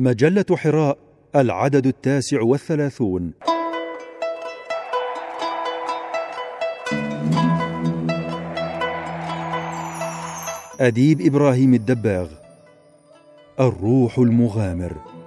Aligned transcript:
مجلة 0.00 0.44
حراء 0.56 0.98
العدد 1.36 1.86
التاسع 1.86 2.42
والثلاثون. 2.42 3.32
أديب 10.80 11.20
إبراهيم 11.20 11.74
الدباغ 11.74 12.28
الروح 13.60 14.18
المغامر. 14.18 15.19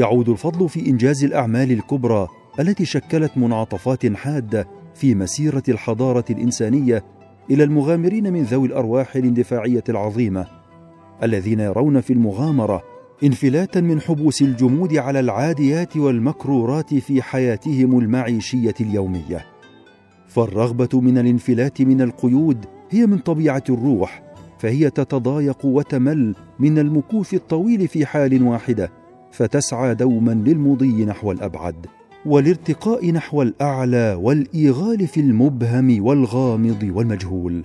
يعود 0.00 0.28
الفضل 0.28 0.68
في 0.68 0.90
إنجاز 0.90 1.24
الأعمال 1.24 1.72
الكبرى 1.72 2.28
التي 2.60 2.84
شكلت 2.84 3.32
منعطفات 3.36 4.16
حادة 4.16 4.68
في 4.94 5.14
مسيرة 5.14 5.62
الحضارة 5.68 6.24
الإنسانية 6.30 7.04
إلى 7.50 7.64
المغامرين 7.64 8.32
من 8.32 8.42
ذوي 8.42 8.68
الأرواح 8.68 9.16
الاندفاعية 9.16 9.84
العظيمة 9.88 10.46
الذين 11.22 11.60
يرون 11.60 12.00
في 12.00 12.12
المغامرة 12.12 12.82
انفلاتا 13.24 13.80
من 13.80 14.00
حبوس 14.00 14.42
الجمود 14.42 14.94
على 14.94 15.20
العاديات 15.20 15.96
والمكرورات 15.96 16.94
في 16.94 17.22
حياتهم 17.22 17.98
المعيشية 17.98 18.74
اليومية. 18.80 19.46
فالرغبة 20.28 21.00
من 21.00 21.18
الانفلات 21.18 21.82
من 21.82 22.00
القيود 22.00 22.66
هي 22.90 23.06
من 23.06 23.18
طبيعة 23.18 23.64
الروح 23.70 24.22
فهي 24.58 24.90
تتضايق 24.90 25.64
وتمل 25.64 26.34
من 26.58 26.78
المكوث 26.78 27.34
الطويل 27.34 27.88
في 27.88 28.06
حال 28.06 28.42
واحدة. 28.42 28.99
فتسعى 29.32 29.94
دوما 29.94 30.32
للمضي 30.32 31.04
نحو 31.04 31.32
الأبعد 31.32 31.86
والارتقاء 32.26 33.12
نحو 33.12 33.42
الأعلى 33.42 34.18
والإيغال 34.22 35.06
في 35.06 35.20
المبهم 35.20 36.04
والغامض 36.06 36.90
والمجهول. 36.94 37.64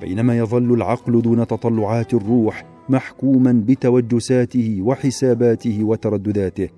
بينما 0.00 0.38
يظل 0.38 0.72
العقل 0.74 1.22
دون 1.22 1.46
تطلعات 1.46 2.14
الروح 2.14 2.64
محكوما 2.88 3.52
بتوجساته 3.66 4.78
وحساباته 4.82 5.84
وتردداته 5.84 6.68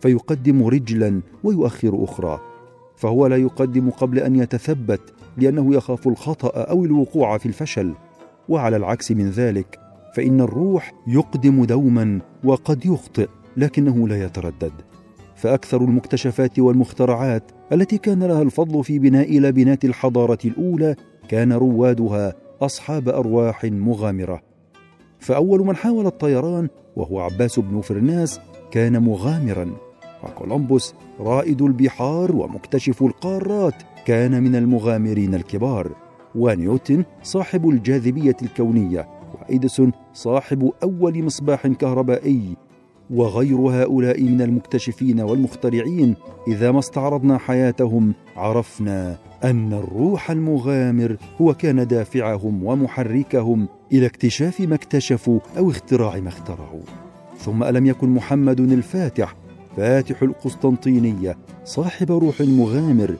فيقدم 0.00 0.66
رجلا 0.66 1.20
ويؤخر 1.44 2.04
أخرى. 2.04 2.40
فهو 2.96 3.26
لا 3.26 3.36
يقدم 3.36 3.90
قبل 3.90 4.18
أن 4.18 4.36
يتثبت 4.36 5.00
لأنه 5.36 5.74
يخاف 5.74 6.08
الخطأ 6.08 6.48
أو 6.48 6.84
الوقوع 6.84 7.38
في 7.38 7.46
الفشل. 7.46 7.92
وعلى 8.48 8.76
العكس 8.76 9.12
من 9.12 9.30
ذلك 9.30 9.78
فإن 10.16 10.40
الروح 10.40 10.92
يقدم 11.06 11.64
دوما 11.64 12.20
وقد 12.44 12.86
يخطئ. 12.86 13.28
لكنه 13.56 14.08
لا 14.08 14.24
يتردد. 14.24 14.72
فأكثر 15.36 15.80
المكتشفات 15.84 16.58
والمخترعات 16.58 17.52
التي 17.72 17.98
كان 17.98 18.22
لها 18.22 18.42
الفضل 18.42 18.84
في 18.84 18.98
بناء 18.98 19.38
لبنات 19.38 19.84
الحضارة 19.84 20.38
الأولى 20.44 20.96
كان 21.28 21.52
روادها 21.52 22.34
أصحاب 22.60 23.08
أرواح 23.08 23.64
مغامرة. 23.64 24.42
فأول 25.18 25.60
من 25.66 25.76
حاول 25.76 26.06
الطيران 26.06 26.68
وهو 26.96 27.20
عباس 27.20 27.58
بن 27.58 27.80
فرناس 27.80 28.40
كان 28.70 29.02
مغامرا. 29.02 29.70
وكولومبوس 30.24 30.94
رائد 31.20 31.62
البحار 31.62 32.36
ومكتشف 32.36 33.02
القارات 33.02 33.74
كان 34.06 34.42
من 34.42 34.56
المغامرين 34.56 35.34
الكبار. 35.34 35.92
ونيوتن 36.34 37.04
صاحب 37.22 37.68
الجاذبية 37.68 38.36
الكونية 38.42 39.08
وإيدسون 39.34 39.92
صاحب 40.12 40.72
أول 40.82 41.22
مصباح 41.22 41.66
كهربائي 41.66 42.56
وغير 43.10 43.56
هؤلاء 43.56 44.22
من 44.22 44.42
المكتشفين 44.42 45.20
والمخترعين 45.20 46.14
إذا 46.48 46.70
ما 46.70 46.78
استعرضنا 46.78 47.38
حياتهم 47.38 48.12
عرفنا 48.36 49.16
أن 49.44 49.72
الروح 49.72 50.30
المغامر 50.30 51.16
هو 51.40 51.54
كان 51.54 51.86
دافعهم 51.86 52.64
ومحركهم 52.64 53.68
إلى 53.92 54.06
اكتشاف 54.06 54.60
ما 54.60 54.74
اكتشفوا 54.74 55.40
أو 55.58 55.70
اختراع 55.70 56.16
ما 56.20 56.28
اخترعوا. 56.28 56.82
ثم 57.38 57.62
ألم 57.62 57.86
يكن 57.86 58.08
محمد 58.08 58.60
الفاتح 58.60 59.34
فاتح 59.76 60.22
القسطنطينية 60.22 61.36
صاحب 61.64 62.12
روح 62.12 62.40
مغامر 62.40 63.16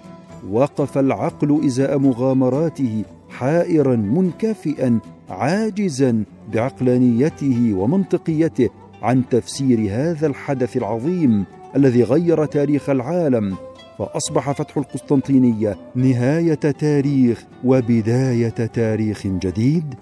وقف 0.50 0.98
العقل 0.98 1.60
إزاء 1.64 1.98
مغامراته 1.98 3.04
حائرا 3.28 3.96
منكفئا 3.96 4.98
عاجزا 5.30 6.24
بعقلانيته 6.52 7.74
ومنطقيته 7.74 8.70
عن 9.02 9.22
تفسير 9.30 9.86
هذا 9.90 10.26
الحدث 10.26 10.76
العظيم 10.76 11.44
الذي 11.76 12.02
غير 12.02 12.44
تاريخ 12.44 12.90
العالم 12.90 13.56
فأصبح 13.98 14.52
فتح 14.52 14.76
القسطنطينية 14.76 15.76
نهاية 15.94 16.54
تاريخ 16.54 17.44
وبداية 17.64 18.48
تاريخ 18.48 19.26
جديد. 19.26 19.94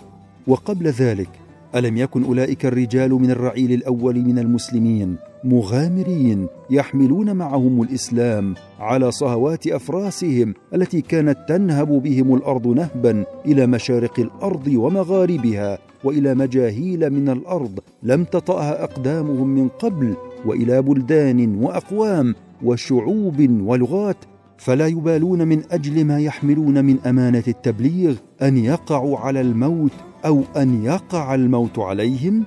وقبل 0.46 0.86
ذلك 0.86 1.28
ألم 1.74 1.96
يكن 1.96 2.24
أولئك 2.24 2.66
الرجال 2.66 3.10
من 3.10 3.30
الرعيل 3.30 3.72
الأول 3.72 4.20
من 4.24 4.38
المسلمين؟ 4.38 5.16
مغامرين 5.44 6.46
يحملون 6.70 7.36
معهم 7.36 7.82
الإسلام 7.82 8.54
على 8.80 9.10
صهوات 9.10 9.66
أفراسهم 9.66 10.54
التي 10.74 11.00
كانت 11.00 11.38
تنهب 11.48 11.88
بهم 11.88 12.34
الأرض 12.34 12.66
نهبا 12.66 13.24
إلى 13.46 13.66
مشارق 13.66 14.20
الأرض 14.20 14.66
ومغاربها 14.66 15.78
وإلى 16.04 16.34
مجاهيل 16.34 17.10
من 17.10 17.28
الأرض 17.28 17.78
لم 18.02 18.24
تطأها 18.24 18.84
أقدامهم 18.84 19.48
من 19.48 19.68
قبل 19.68 20.14
وإلى 20.46 20.82
بلدان 20.82 21.62
وأقوام 21.62 22.34
وشعوب 22.64 23.60
ولغات 23.60 24.16
فلا 24.58 24.86
يبالون 24.86 25.48
من 25.48 25.62
أجل 25.70 26.04
ما 26.04 26.20
يحملون 26.20 26.84
من 26.84 26.98
أمانة 27.06 27.44
التبليغ 27.48 28.14
أن 28.42 28.56
يقعوا 28.56 29.18
على 29.18 29.40
الموت 29.40 29.92
أو 30.24 30.42
أن 30.56 30.84
يقع 30.84 31.34
الموت 31.34 31.78
عليهم؟ 31.78 32.44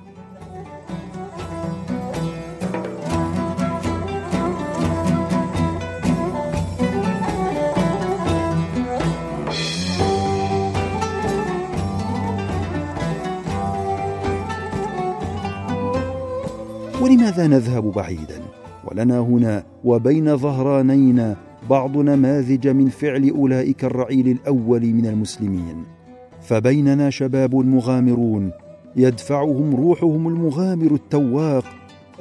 ولماذا 17.34 17.56
نذهب 17.56 17.92
بعيدا؟ 17.92 18.40
ولنا 18.84 19.18
هنا 19.18 19.64
وبين 19.84 20.36
ظهرانينا 20.36 21.36
بعض 21.70 21.96
نماذج 21.96 22.68
من 22.68 22.88
فعل 22.88 23.30
أولئك 23.30 23.84
الرعيل 23.84 24.28
الأول 24.28 24.80
من 24.80 25.06
المسلمين. 25.06 25.84
فبيننا 26.42 27.10
شباب 27.10 27.54
مغامرون 27.54 28.50
يدفعهم 28.96 29.76
روحهم 29.76 30.28
المغامر 30.28 30.94
التواق 30.94 31.64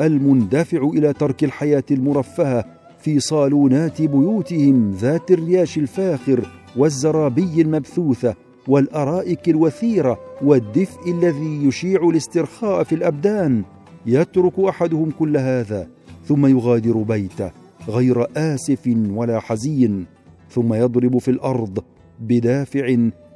المندفع 0.01 0.89
إلى 0.93 1.13
ترك 1.13 1.43
الحياة 1.43 1.83
المرفهة 1.91 2.65
في 2.99 3.19
صالونات 3.19 4.01
بيوتهم 4.01 4.91
ذات 4.91 5.31
الرياش 5.31 5.77
الفاخر 5.77 6.49
والزرابي 6.75 7.61
المبثوثة 7.61 8.35
والأرائك 8.67 9.49
الوثيرة 9.49 10.19
والدفء 10.41 11.11
الذي 11.11 11.67
يشيع 11.67 12.09
الاسترخاء 12.09 12.83
في 12.83 12.95
الأبدان. 12.95 13.63
يترك 14.05 14.59
أحدهم 14.59 15.11
كل 15.19 15.37
هذا 15.37 15.87
ثم 16.25 16.45
يغادر 16.45 16.97
بيته 16.97 17.51
غير 17.89 18.27
آسف 18.37 18.89
ولا 19.09 19.39
حزين 19.39 20.05
ثم 20.49 20.73
يضرب 20.73 21.17
في 21.17 21.31
الأرض 21.31 21.83
بدافع 22.19 22.95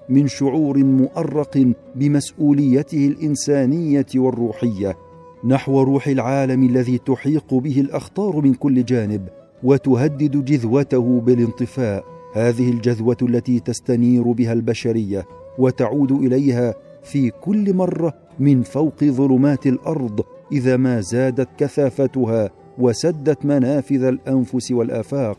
من 0.10 0.28
شعور 0.28 0.78
مؤرق 0.78 1.74
بمسؤوليته 1.96 3.08
الإنسانية 3.08 4.06
والروحية 4.16 4.98
نحو 5.44 5.82
روح 5.82 6.08
العالم 6.08 6.64
الذي 6.64 6.98
تحيق 6.98 7.54
به 7.54 7.82
الأخطار 7.82 8.42
من 8.42 8.54
كل 8.54 8.86
جانب 8.86 9.28
وتهدد 9.64 10.46
جذوته 10.46 11.22
بالانطفاء. 11.26 12.04
هذه 12.34 12.70
الجذوة 12.70 13.18
التي 13.22 13.60
تستنير 13.60 14.32
بها 14.32 14.54
البشرية 14.54 15.26
وتعود 15.58 16.12
إليها 16.12 16.74
في 17.04 17.30
كل 17.30 17.74
مرة 17.74 18.14
من 18.40 18.64
فوق 18.64 19.04
ظلمات 19.04 19.68
الأرض 19.68 20.22
إذا 20.52 20.78
ما 20.78 21.02
زادت 21.02 21.50
كثافتها 21.58 22.50
وسدت 22.78 23.46
منافذ 23.46 24.04
الأنفس 24.04 24.72
والآفاق 24.72 25.38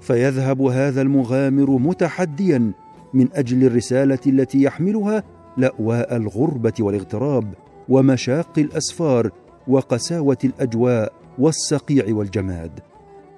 فيذهب 0.00 0.62
هذا 0.62 1.02
المغامر 1.02 1.70
متحديا 1.70 2.72
من 3.14 3.28
أجل 3.32 3.64
الرسالة 3.64 4.18
التي 4.26 4.62
يحملها 4.62 5.22
لأواء 5.56 6.16
الغربة 6.16 6.72
والاغتراب 6.80 7.54
ومشاق 7.88 8.58
الأسفار 8.58 9.30
وقساوة 9.68 10.38
الأجواء 10.44 11.12
والصقيع 11.38 12.04
والجماد. 12.08 12.80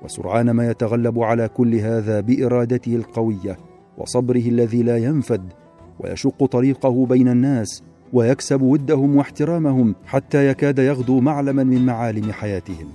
وسرعان 0.02 0.50
ما 0.50 0.70
يتغلب 0.70 1.18
على 1.18 1.48
كل 1.48 1.74
هذا 1.74 2.20
بإرادته 2.20 2.96
القوية 2.96 3.58
وصبره 3.98 4.48
الذي 4.48 4.82
لا 4.82 4.96
ينفد 4.96 5.52
ويشق 6.00 6.44
طريقه 6.44 7.06
بين 7.06 7.28
الناس 7.28 7.82
ويكسب 8.12 8.62
ودهم 8.62 9.16
واحترامهم 9.16 9.94
حتى 10.06 10.48
يكاد 10.48 10.78
يغدو 10.78 11.20
معلما 11.20 11.64
من 11.64 11.86
معالم 11.86 12.32
حياتهم. 12.32 12.88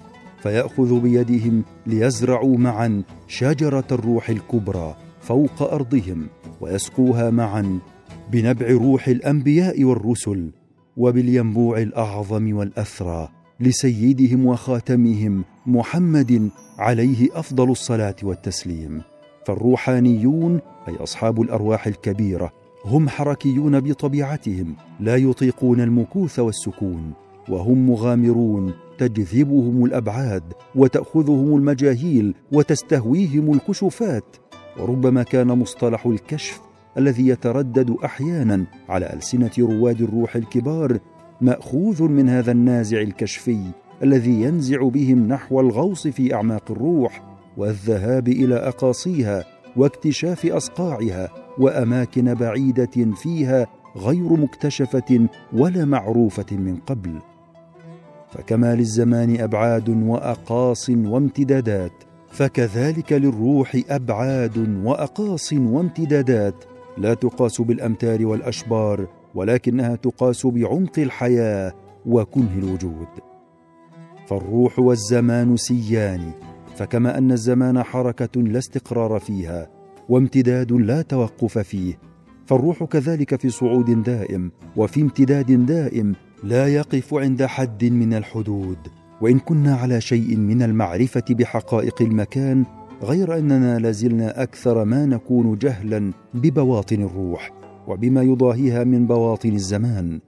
فيأخذ 0.44 1.00
بيدهم 1.00 1.63
ليزرعوا 1.88 2.57
معا 2.57 3.04
شجرة 3.27 3.83
الروح 3.92 4.30
الكبرى 4.30 4.95
فوق 5.21 5.74
أرضهم 5.74 6.27
ويسقوها 6.62 7.30
معا 7.30 7.80
بنبع 8.31 8.68
روح 8.68 9.07
الأنبياء 9.07 9.83
والرسل 9.83 10.51
وبالينبوع 10.98 11.77
الأعظم 11.77 12.56
والأثرى 12.56 13.30
لسيدهم 13.60 14.45
وخاتمهم 14.45 15.44
محمد 15.65 16.50
عليه 16.80 17.30
أفضل 17.33 17.71
الصلاة 17.71 18.15
والتسليم. 18.24 19.01
فالروحانيون 19.45 20.60
أي 20.88 20.95
أصحاب 20.95 21.42
الأرواح 21.42 21.88
الكبيرة 21.88 22.62
هم 22.85 23.09
حركيون 23.09 23.80
بطبيعتهم 23.80 24.75
لا 25.00 25.15
يطيقون 25.15 25.81
المكوث 25.81 26.39
والسكون 26.39 27.13
وهم 27.50 27.89
مغامرون 27.89 28.74
تجذبهم 28.97 29.85
الأبعاد 29.85 30.44
وتأخذهم 30.75 31.56
المجاهيل 31.56 32.35
وتستهويهم 32.51 33.53
الكشوفات. 33.53 34.35
وربما 34.80 35.24
كان 35.24 35.47
مصطلح 35.47 36.06
الكشف 36.06 36.62
الذي 36.97 37.27
يتردد 37.27 37.95
أحيانا 38.06 38.65
على 38.89 39.13
ألسنة 39.13 39.51
رواد 39.59 40.01
الروح 40.01 40.36
الكبار 40.36 41.00
مأخوذ 41.41 42.03
من 42.03 42.29
هذا 42.29 42.51
النازع 42.51 43.01
الكشفي 43.01 43.71
الذي 44.03 44.41
ينزع 44.41 44.88
بهم 44.88 45.27
نحو 45.27 45.59
الغوص 45.59 46.07
في 46.07 46.33
أعماق 46.33 46.71
الروح 46.71 47.24
والذهاب 47.57 48.27
إلى 48.27 48.56
أقاصيها 48.56 49.52
واكتشاف 49.78 50.46
أصقاعها 50.46 51.30
وأماكن 51.58 52.34
بعيدة 52.34 53.16
فيها 53.16 53.68
غير 53.96 54.34
مكتشفة 54.34 55.28
ولا 55.54 55.86
معروفة 55.86 56.46
من 56.52 56.75
قبل. 56.75 57.20
فكما 58.31 58.75
للزمان 58.75 59.42
أبعاد 59.42 59.90
وأقاص 59.90 60.90
وامتدادات 60.90 61.92
فكذلك 62.31 63.14
للروح 63.14 63.81
أبعاد 63.90 64.78
وأقاص 64.86 65.54
وامتدادات. 65.54 66.56
لا 66.98 67.14
تقاس 67.14 67.62
بالأمتار 67.62 68.25
والأشبار 68.25 69.08
ولكنها 69.36 69.96
تقاس 69.96 70.46
بعمق 70.46 71.00
الحياة 71.00 71.74
وكنه 72.06 72.58
الوجود. 72.58 73.08
فالروح 74.28 74.80
والزمان 74.80 75.58
سيان 75.58 76.31
فكما 76.75 77.18
أن 77.18 77.31
الزمان 77.31 77.84
حركة 77.84 78.42
لا 78.42 78.60
استقرار 78.60 79.20
فيها 79.20 79.70
وامتداد 80.10 80.72
لا 80.72 81.02
توقف 81.02 81.58
فيه 81.58 82.00
فالروح 82.46 82.84
كذلك 82.84 83.42
في 83.42 83.50
صعود 83.50 84.04
دائم 84.04 84.52
وفي 84.75 85.02
امتداد 85.02 85.66
دائم 85.66 86.16
لا 86.44 86.68
يقف 86.68 87.14
عند 87.14 87.46
حد 87.46 87.86
من 87.86 88.14
الحدود. 88.14 88.78
وإن 89.22 89.40
كنا 89.40 89.75
على 89.75 90.02
شيء 90.02 90.38
من 90.38 90.62
المعرفة 90.62 91.24
بحقائق 91.30 92.02
المكان 92.02 92.66
غير 93.04 93.38
أننا 93.38 93.80
لازلنا 93.80 94.44
أكثر 94.44 94.86
ما 94.86 95.06
نكون 95.06 95.58
جهلا 95.58 96.12
ببواطن 96.34 97.02
الروح 97.02 97.52
وبما 97.88 98.22
يضاهيها 98.22 98.84
من 98.84 99.08
بواطن 99.08 99.54
الزمان. 99.54 100.20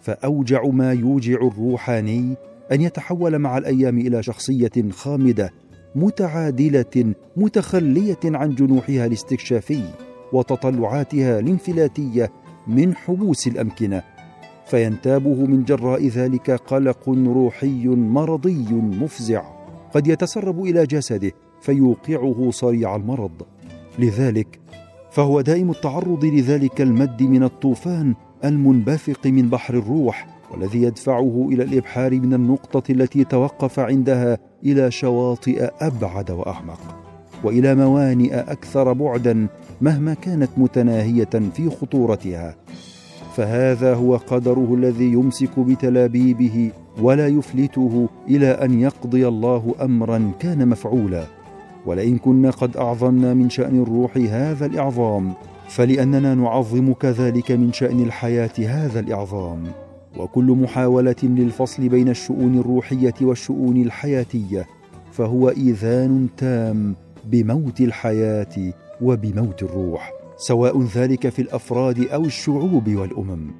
فأوجع 0.00 0.66
ما 0.66 0.92
يوجع 0.92 1.34
الروحاني 1.34 2.36
أن 2.72 2.80
يتحول 2.80 3.38
مع 3.38 3.58
الأيام 3.58 3.98
إلى 3.98 4.22
شخصية 4.22 4.90
خامدة 4.90 5.52
متعادلة 5.96 7.14
متخلية 7.36 8.18
عن 8.24 8.54
جنوحها 8.54 9.06
الاستكشافي 9.06 9.82
وتطلعاتها 10.32 11.38
الانفلاتية 11.38 12.32
من 12.66 12.94
حبوس 12.94 13.46
الأمكنة 13.46 14.02
فينتابه 14.66 15.34
من 15.34 15.64
جراء 15.64 16.06
ذلك 16.06 16.50
قلق 16.50 17.08
روحي 17.08 17.86
مرضي 17.86 18.74
مفزع. 18.74 19.42
قد 19.94 20.06
يتسرب 20.06 20.64
إلى 20.64 20.86
جسده 20.86 21.32
فيوقعه 21.60 22.50
صريع 22.50 22.96
المرض. 22.96 23.42
لذلك 23.98 24.60
فهو 25.10 25.40
دائم 25.40 25.70
التعرض 25.70 26.24
لذلك 26.24 26.80
المد 26.80 27.22
من 27.22 27.42
الطوفان 27.42 28.14
المنبثق 28.44 29.26
من 29.26 29.48
بحر 29.48 29.74
الروح 29.74 30.35
والذي 30.56 30.82
يدفعه 30.82 31.48
إلى 31.52 31.62
الإبحار 31.62 32.20
من 32.20 32.34
النقطة 32.34 32.92
التي 32.92 33.24
توقف 33.24 33.78
عندها 33.78 34.38
إلى 34.64 34.90
شواطئ 34.90 35.70
أبعد 35.80 36.30
وأعمق 36.30 36.80
وإلى 37.44 37.74
موانئ 37.74 38.34
أكثر 38.34 38.92
بعدا 38.92 39.46
مهما 39.80 40.14
كانت 40.14 40.50
متناهية 40.56 41.50
في 41.54 41.70
خطورتها. 41.70 42.56
فهذا 43.34 43.94
هو 43.94 44.16
قدره 44.16 44.74
الذي 44.74 45.12
يمسك 45.12 45.60
بتلابيبه 45.60 46.70
ولا 47.00 47.28
يفلته 47.28 48.08
إلى 48.28 48.50
أن 48.50 48.80
يقضي 48.80 49.28
الله 49.28 49.74
امرا 49.82 50.32
كان 50.40 50.68
مفعولا. 50.68 51.24
ولئن 51.86 52.18
كنا 52.18 52.50
قد 52.50 52.76
أعظمنا 52.76 53.34
من 53.34 53.50
شأن 53.50 53.82
الروح 53.82 54.16
هذا 54.16 54.66
الإعظام 54.66 55.32
فلأننا 55.68 56.34
نعظم 56.34 56.92
كذلك 56.92 57.52
من 57.52 57.72
شأن 57.72 58.00
الحياة 58.00 58.52
هذا 58.58 59.00
الإعظام. 59.00 59.85
وكل 60.16 60.44
محاولة 60.44 61.16
للفصل 61.22 61.88
بين 61.88 62.08
الشؤون 62.08 62.58
الروحية 62.58 63.14
والشؤون 63.20 63.76
الحياتية 63.82 64.66
فهو 65.12 65.48
إيذان 65.48 66.28
تام 66.36 66.94
بموت 67.24 67.80
الحياة 67.80 68.72
وبموت 69.00 69.62
الروح 69.62 70.12
سواء 70.36 70.82
ذلك 70.82 71.28
في 71.28 71.42
الأفراد 71.42 72.08
أو 72.08 72.24
الشعوب 72.24 72.88
والأمم. 72.88 73.50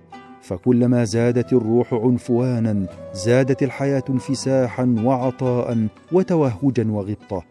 فكلما 0.42 1.04
زادت 1.04 1.52
الروح 1.52 1.94
عنفوانا 1.94 2.86
زادت 3.14 3.62
الحياة 3.62 4.02
انفساحا 4.10 4.96
وعطاء 5.04 5.86
وتوهجا 6.12 6.90
وغبطة 6.90 7.42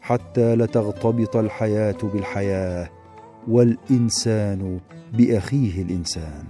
حتى 0.00 0.54
لتغتبط 0.54 1.36
الحياة 1.36 1.96
بالحياة 2.02 2.88
والإنسان 3.48 4.80
بأخيه 5.12 5.82
الإنسان. 5.82 6.44